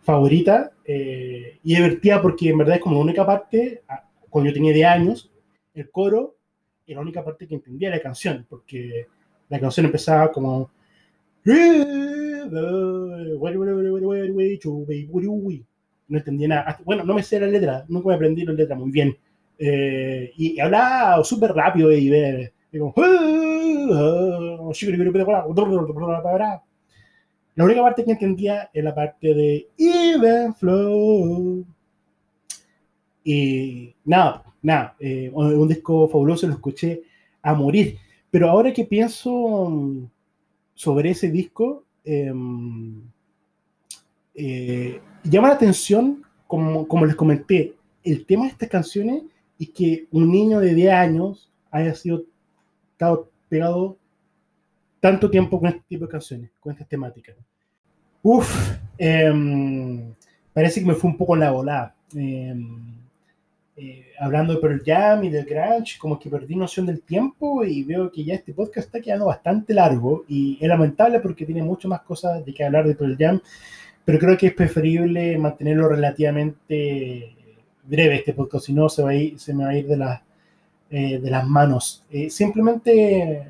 [0.03, 4.55] favorita eh, y divertida porque en verdad es como la única parte, ah, cuando yo
[4.55, 5.31] tenía 10 años,
[5.73, 6.37] el coro
[6.87, 9.07] era la única parte que entendía la canción, porque
[9.49, 10.71] la canción empezaba como
[16.09, 16.79] no entendía nada.
[16.85, 19.17] Bueno, no me sé la letra, nunca me aprendí la letra muy bien.
[19.59, 22.53] Eh, y hablaba súper rápido y ver.
[22.73, 22.93] y como,
[27.55, 31.65] La única parte que entendía es la parte de Even Flow.
[33.25, 37.03] Y nada, nada, eh, un disco fabuloso, lo escuché
[37.43, 37.99] a morir.
[38.31, 40.09] Pero ahora que pienso mm,
[40.75, 43.03] sobre ese disco, em,
[44.35, 49.23] eh, llama la atención, como, como les comenté, el tema de estas canciones
[49.59, 52.25] y que un niño de 10 años haya sido
[52.93, 53.99] estado pegado
[55.01, 57.37] tanto tiempo con este tipo de canciones, con estas temáticas.
[58.23, 60.13] Uf, em,
[60.53, 61.95] parece que me fue un poco la volada.
[62.15, 63.01] Em,
[63.77, 67.83] eh, hablando de Pearl Jam y del grunge, como que perdí noción del tiempo y
[67.83, 71.89] veo que ya este podcast está quedando bastante largo y es lamentable porque tiene mucho
[71.89, 73.41] más cosas de que hablar de Pearl Jam,
[74.05, 77.35] pero creo que es preferible mantenerlo relativamente
[77.85, 80.21] breve este podcast, si no se, se me va a ir de, las
[80.91, 82.05] eh, de las manos.
[82.11, 83.47] Eh, simplemente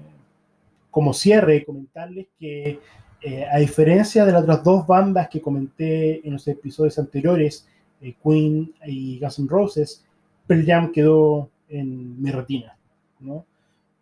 [0.90, 2.78] como cierre, comentarles que
[3.22, 7.66] eh, a diferencia de las otras dos bandas que comenté en los episodios anteriores,
[8.00, 10.04] eh, Queen y Guns N' Roses,
[10.46, 12.76] Pearl Jam quedó en mi retina.
[13.20, 13.44] ¿no?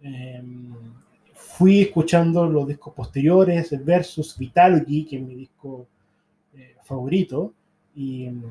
[0.03, 0.43] Eh,
[1.35, 5.87] fui escuchando los discos posteriores, Versus, Vitalogy, que es mi disco
[6.55, 7.53] eh, favorito,
[7.97, 8.43] y mm,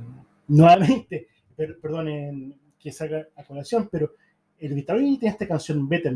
[0.49, 4.11] nuevamente, per- perdonen que salga a colación, pero
[4.59, 6.13] el Vitalogy tiene esta canción Better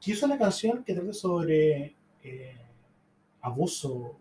[0.00, 1.94] Que es una canción que trata sobre
[2.24, 2.56] eh,
[3.42, 4.16] abuso,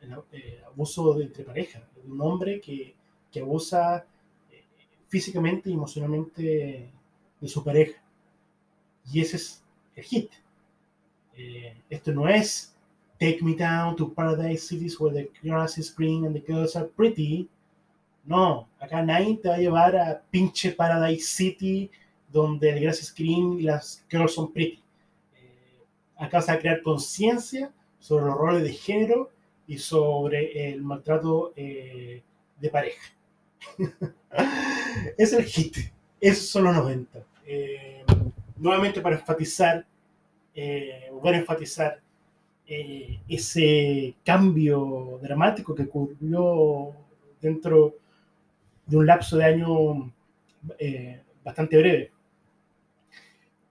[0.00, 2.94] el, eh, abuso de, entre pareja, un hombre que,
[3.30, 4.04] que abusa
[4.50, 4.64] eh,
[5.08, 6.90] físicamente y emocionalmente
[7.40, 8.02] de su pareja.
[9.12, 9.62] Y ese es
[9.94, 10.30] el hit.
[11.36, 12.75] Eh, esto no es
[13.18, 16.86] Take me down to paradise cities where the grass is green and the girls are
[16.86, 17.48] pretty.
[18.24, 21.90] No, acá nadie te va a llevar a pinche Paradise City
[22.30, 24.82] donde el grass is green y las girls son pretty.
[25.34, 25.82] Eh,
[26.18, 29.30] acá vas a crear conciencia sobre los roles de género
[29.66, 32.22] y sobre el maltrato eh,
[32.60, 33.12] de pareja.
[35.18, 35.76] es el hit.
[36.20, 37.24] Esos son los 90.
[37.46, 38.04] Eh,
[38.56, 39.86] nuevamente para enfatizar,
[40.54, 42.00] eh, volver a enfatizar
[42.66, 46.92] eh, ese cambio dramático que ocurrió
[47.40, 47.94] dentro
[48.86, 50.12] de un lapso de año
[50.78, 52.12] eh, bastante breve.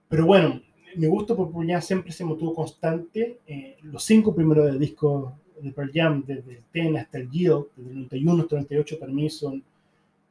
[0.08, 0.60] Pero bueno,
[0.96, 3.38] mi gusto por Pearl Jam siempre se mantuvo constante.
[3.46, 7.90] Eh, los cinco primeros discos de Pearl Jam, desde el Ten hasta el Yield, desde
[7.90, 9.62] el 91 hasta el 98, para mí son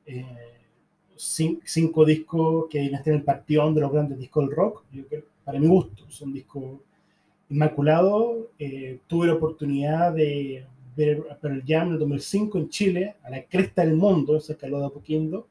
[0.08, 0.26] eh,
[1.18, 4.84] cin- cinco discos que están en el partión de los grandes discos del rock.
[4.94, 6.80] Yo creo, para mi gusto, son discos
[7.50, 8.48] inmaculados.
[8.60, 10.66] Eh, tuve la oportunidad de
[10.96, 14.42] ver a Pearl Jam en el 2005 en Chile, a la cresta del mundo, en
[14.42, 15.48] Sacaló de Apoquindo,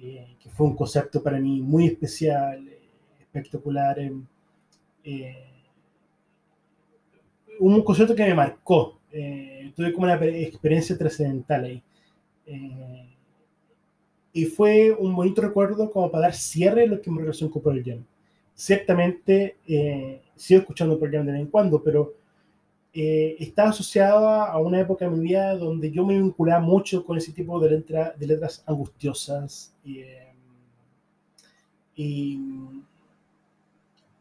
[0.00, 2.68] eh, que fue un concepto para mí muy especial,
[3.20, 3.98] espectacular.
[4.00, 4.12] eh,
[5.04, 5.36] eh,
[7.60, 8.98] un concierto que me marcó.
[9.16, 11.82] eh, tuve como una pe- experiencia trascendental ahí.
[12.46, 13.08] Eh,
[14.32, 17.62] y fue un bonito recuerdo como para dar cierre a lo que me relación con
[17.62, 18.04] Pearl Jam.
[18.54, 22.14] Ciertamente, eh, sigo escuchando Pearl Jam de vez en cuando, pero
[22.96, 27.18] eh, estaba asociado a una época de mi vida donde yo me vinculaba mucho con
[27.18, 30.32] ese tipo de, letra, de letras angustiosas y, eh,
[31.96, 32.38] y,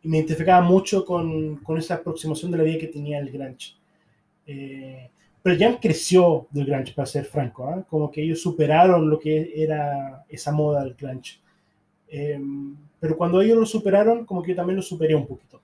[0.05, 3.75] me identificaba mucho con, con, esa aproximación de la vida que tenía el grunge.
[4.47, 5.09] Eh,
[5.41, 7.85] pero ya creció del grunge, para ser franco, ¿ah?
[7.87, 11.39] como que ellos superaron lo que era esa moda del grunge.
[12.99, 15.61] pero cuando ellos lo superaron, como que yo también lo superé un poquito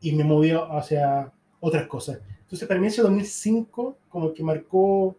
[0.00, 2.20] y me movió hacia otras cosas.
[2.40, 5.16] Entonces, para mí ese 2005 como que marcó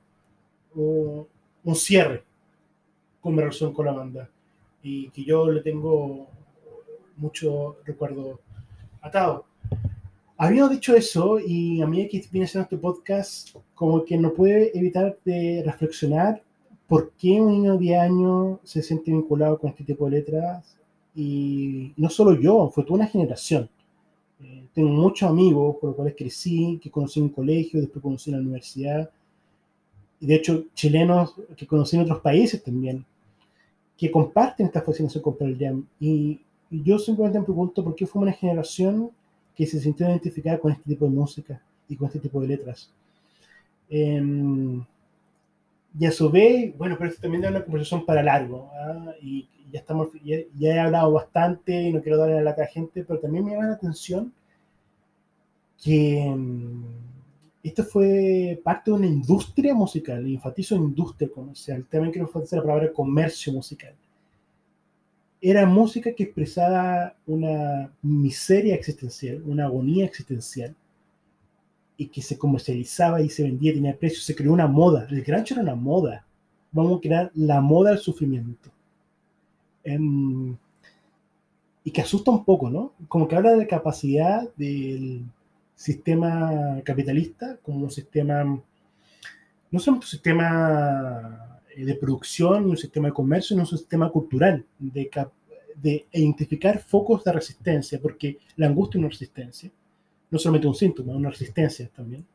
[0.76, 1.26] uh,
[1.64, 2.24] un cierre
[3.20, 4.30] con mi relación con la banda
[4.84, 6.28] y que yo le tengo
[7.18, 8.40] mucho recuerdo
[9.02, 9.46] atado.
[10.38, 14.78] Había dicho eso y a mí que viene haciendo este podcast como que no puede
[14.78, 16.44] evitar de reflexionar
[16.88, 20.78] por qué un niño de 10 años se siente vinculado con este tipo de letras
[21.16, 23.70] y no solo yo, fue toda una generación.
[24.42, 28.30] Eh, tengo muchos amigos con los cuales crecí, que conocí en un colegio, después conocí
[28.30, 29.10] en la universidad,
[30.20, 33.06] y de hecho chilenos que conocí en otros países también,
[33.98, 35.88] que comparten esta fascinación con Pearl Jam.
[36.00, 36.42] Y,
[36.72, 39.12] yo simplemente me pregunto por qué fue una generación
[39.56, 42.92] que se sintió identificada con este tipo de música y con este tipo de letras.
[43.90, 44.22] Eh,
[45.98, 49.14] y a su vez, bueno, pero esto también da una conversación para largo, ¿ah?
[49.22, 52.72] y ya, estamos, ya, he hablado bastante y no quiero darle la lata a la
[52.72, 54.34] gente, pero también me llama la atención
[55.84, 56.86] que mm,
[57.62, 62.66] esto fue parte de una industria musical, y enfatizo industria comercial, también quiero enfatizar la
[62.66, 63.94] palabra comercio musical.
[65.42, 70.74] Era música que expresaba una miseria existencial, una agonía existencial,
[71.98, 75.08] y que se comercializaba y se vendía, tenía precio, se creó una moda.
[75.10, 76.26] El grancho era una moda.
[76.72, 78.70] Vamos a crear la moda del sufrimiento.
[79.86, 80.58] Em,
[81.84, 82.94] y que asusta un poco, ¿no?
[83.08, 85.24] Como que habla de capacidad del
[85.76, 88.44] sistema capitalista como un sistema,
[89.72, 94.66] no solo un sistema eh, de producción, un sistema de comercio, sino un sistema cultural
[94.80, 95.10] de,
[95.76, 99.72] de identificar focos de resistencia, porque la angustia es una resistencia
[100.30, 102.26] no solamente un síntoma, una resistencia también,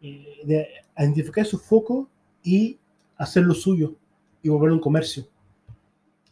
[0.00, 0.68] eh, de
[0.98, 2.08] identificar su foco
[2.42, 2.78] y
[3.16, 3.94] hacerlo suyo
[4.42, 5.28] y volverlo un comercio.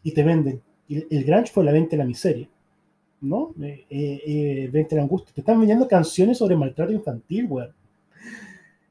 [0.03, 0.61] Y te venden.
[0.87, 2.49] Y el grunge fue la venta de la miseria,
[3.21, 3.53] ¿no?
[3.61, 5.33] Eh, eh, venta de la angustia.
[5.33, 7.73] Te están vendiendo canciones sobre maltrato infantil, weón.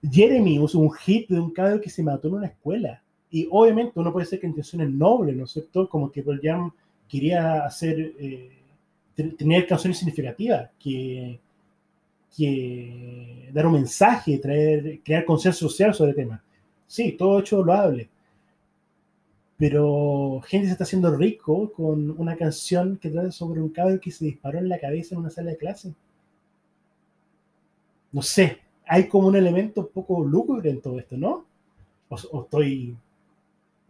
[0.02, 3.02] Jeremy usó un hit de un cabrón que se mató en una escuela.
[3.30, 5.88] Y obviamente uno puede ser que intenciones nobles, ¿no es cierto?
[5.88, 6.72] Como que Pearl Jam
[7.06, 8.14] quería hacer,
[9.36, 11.38] tener canciones significativas, que
[12.36, 16.42] que dar un mensaje, traer, crear consenso social sobre el tema.
[16.86, 18.08] Sí, todo hecho loable.
[19.60, 24.10] Pero gente se está haciendo rico con una canción que trata sobre un caballo que
[24.10, 25.94] se disparó en la cabeza en una sala de clase.
[28.10, 31.44] No sé, hay como un elemento poco lúgubre en todo esto, ¿no?
[32.08, 32.96] O, estoy,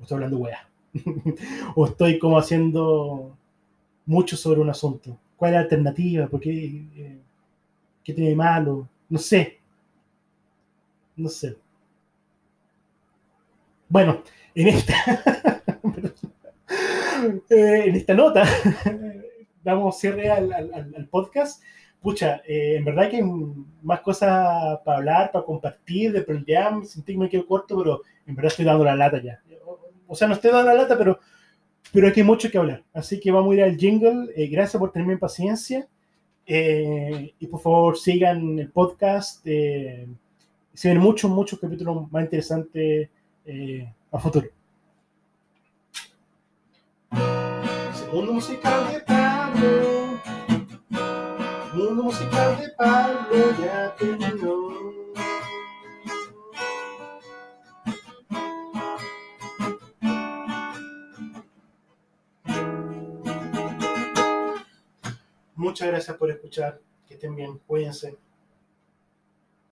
[0.01, 0.69] o estoy hablando weá.
[1.77, 3.37] o estoy como haciendo
[4.07, 5.17] mucho sobre un asunto.
[5.37, 6.27] ¿Cuál es la alternativa?
[6.27, 6.51] Porque
[6.97, 7.21] eh,
[8.03, 8.89] ¿Qué tiene de malo?
[9.09, 9.61] No sé.
[11.17, 11.57] No sé.
[13.89, 14.23] Bueno,
[14.55, 14.95] en esta,
[17.51, 18.45] eh, en esta nota,
[19.65, 21.63] damos cierre al, podcast.
[22.01, 23.25] Pucha, eh, en verdad que hay
[23.83, 26.85] más cosas para hablar, para compartir de Pearl Jam.
[26.85, 29.41] Sentí que me quedo corto, pero en verdad estoy dando la lata ya.
[30.07, 31.21] O sea, no estoy dando la lata, pero,
[31.93, 32.83] pero hay mucho que hablar.
[32.95, 34.31] Así que vamos a ir al jingle.
[34.35, 35.87] Eh, gracias por tenerme paciencia.
[36.47, 39.43] Eh, y por favor sigan el podcast.
[39.45, 40.09] Eh,
[40.75, 43.09] se ven muchos, muchos capítulos más interesantes
[43.45, 44.49] eh, a futuro.
[47.95, 50.21] Segundo musical de Pablo.
[51.75, 54.71] Mundo musical de Pablo ya terminó.
[65.55, 66.81] Muchas gracias por escuchar.
[67.07, 67.59] Que estén bien.
[67.67, 68.19] Cuídense.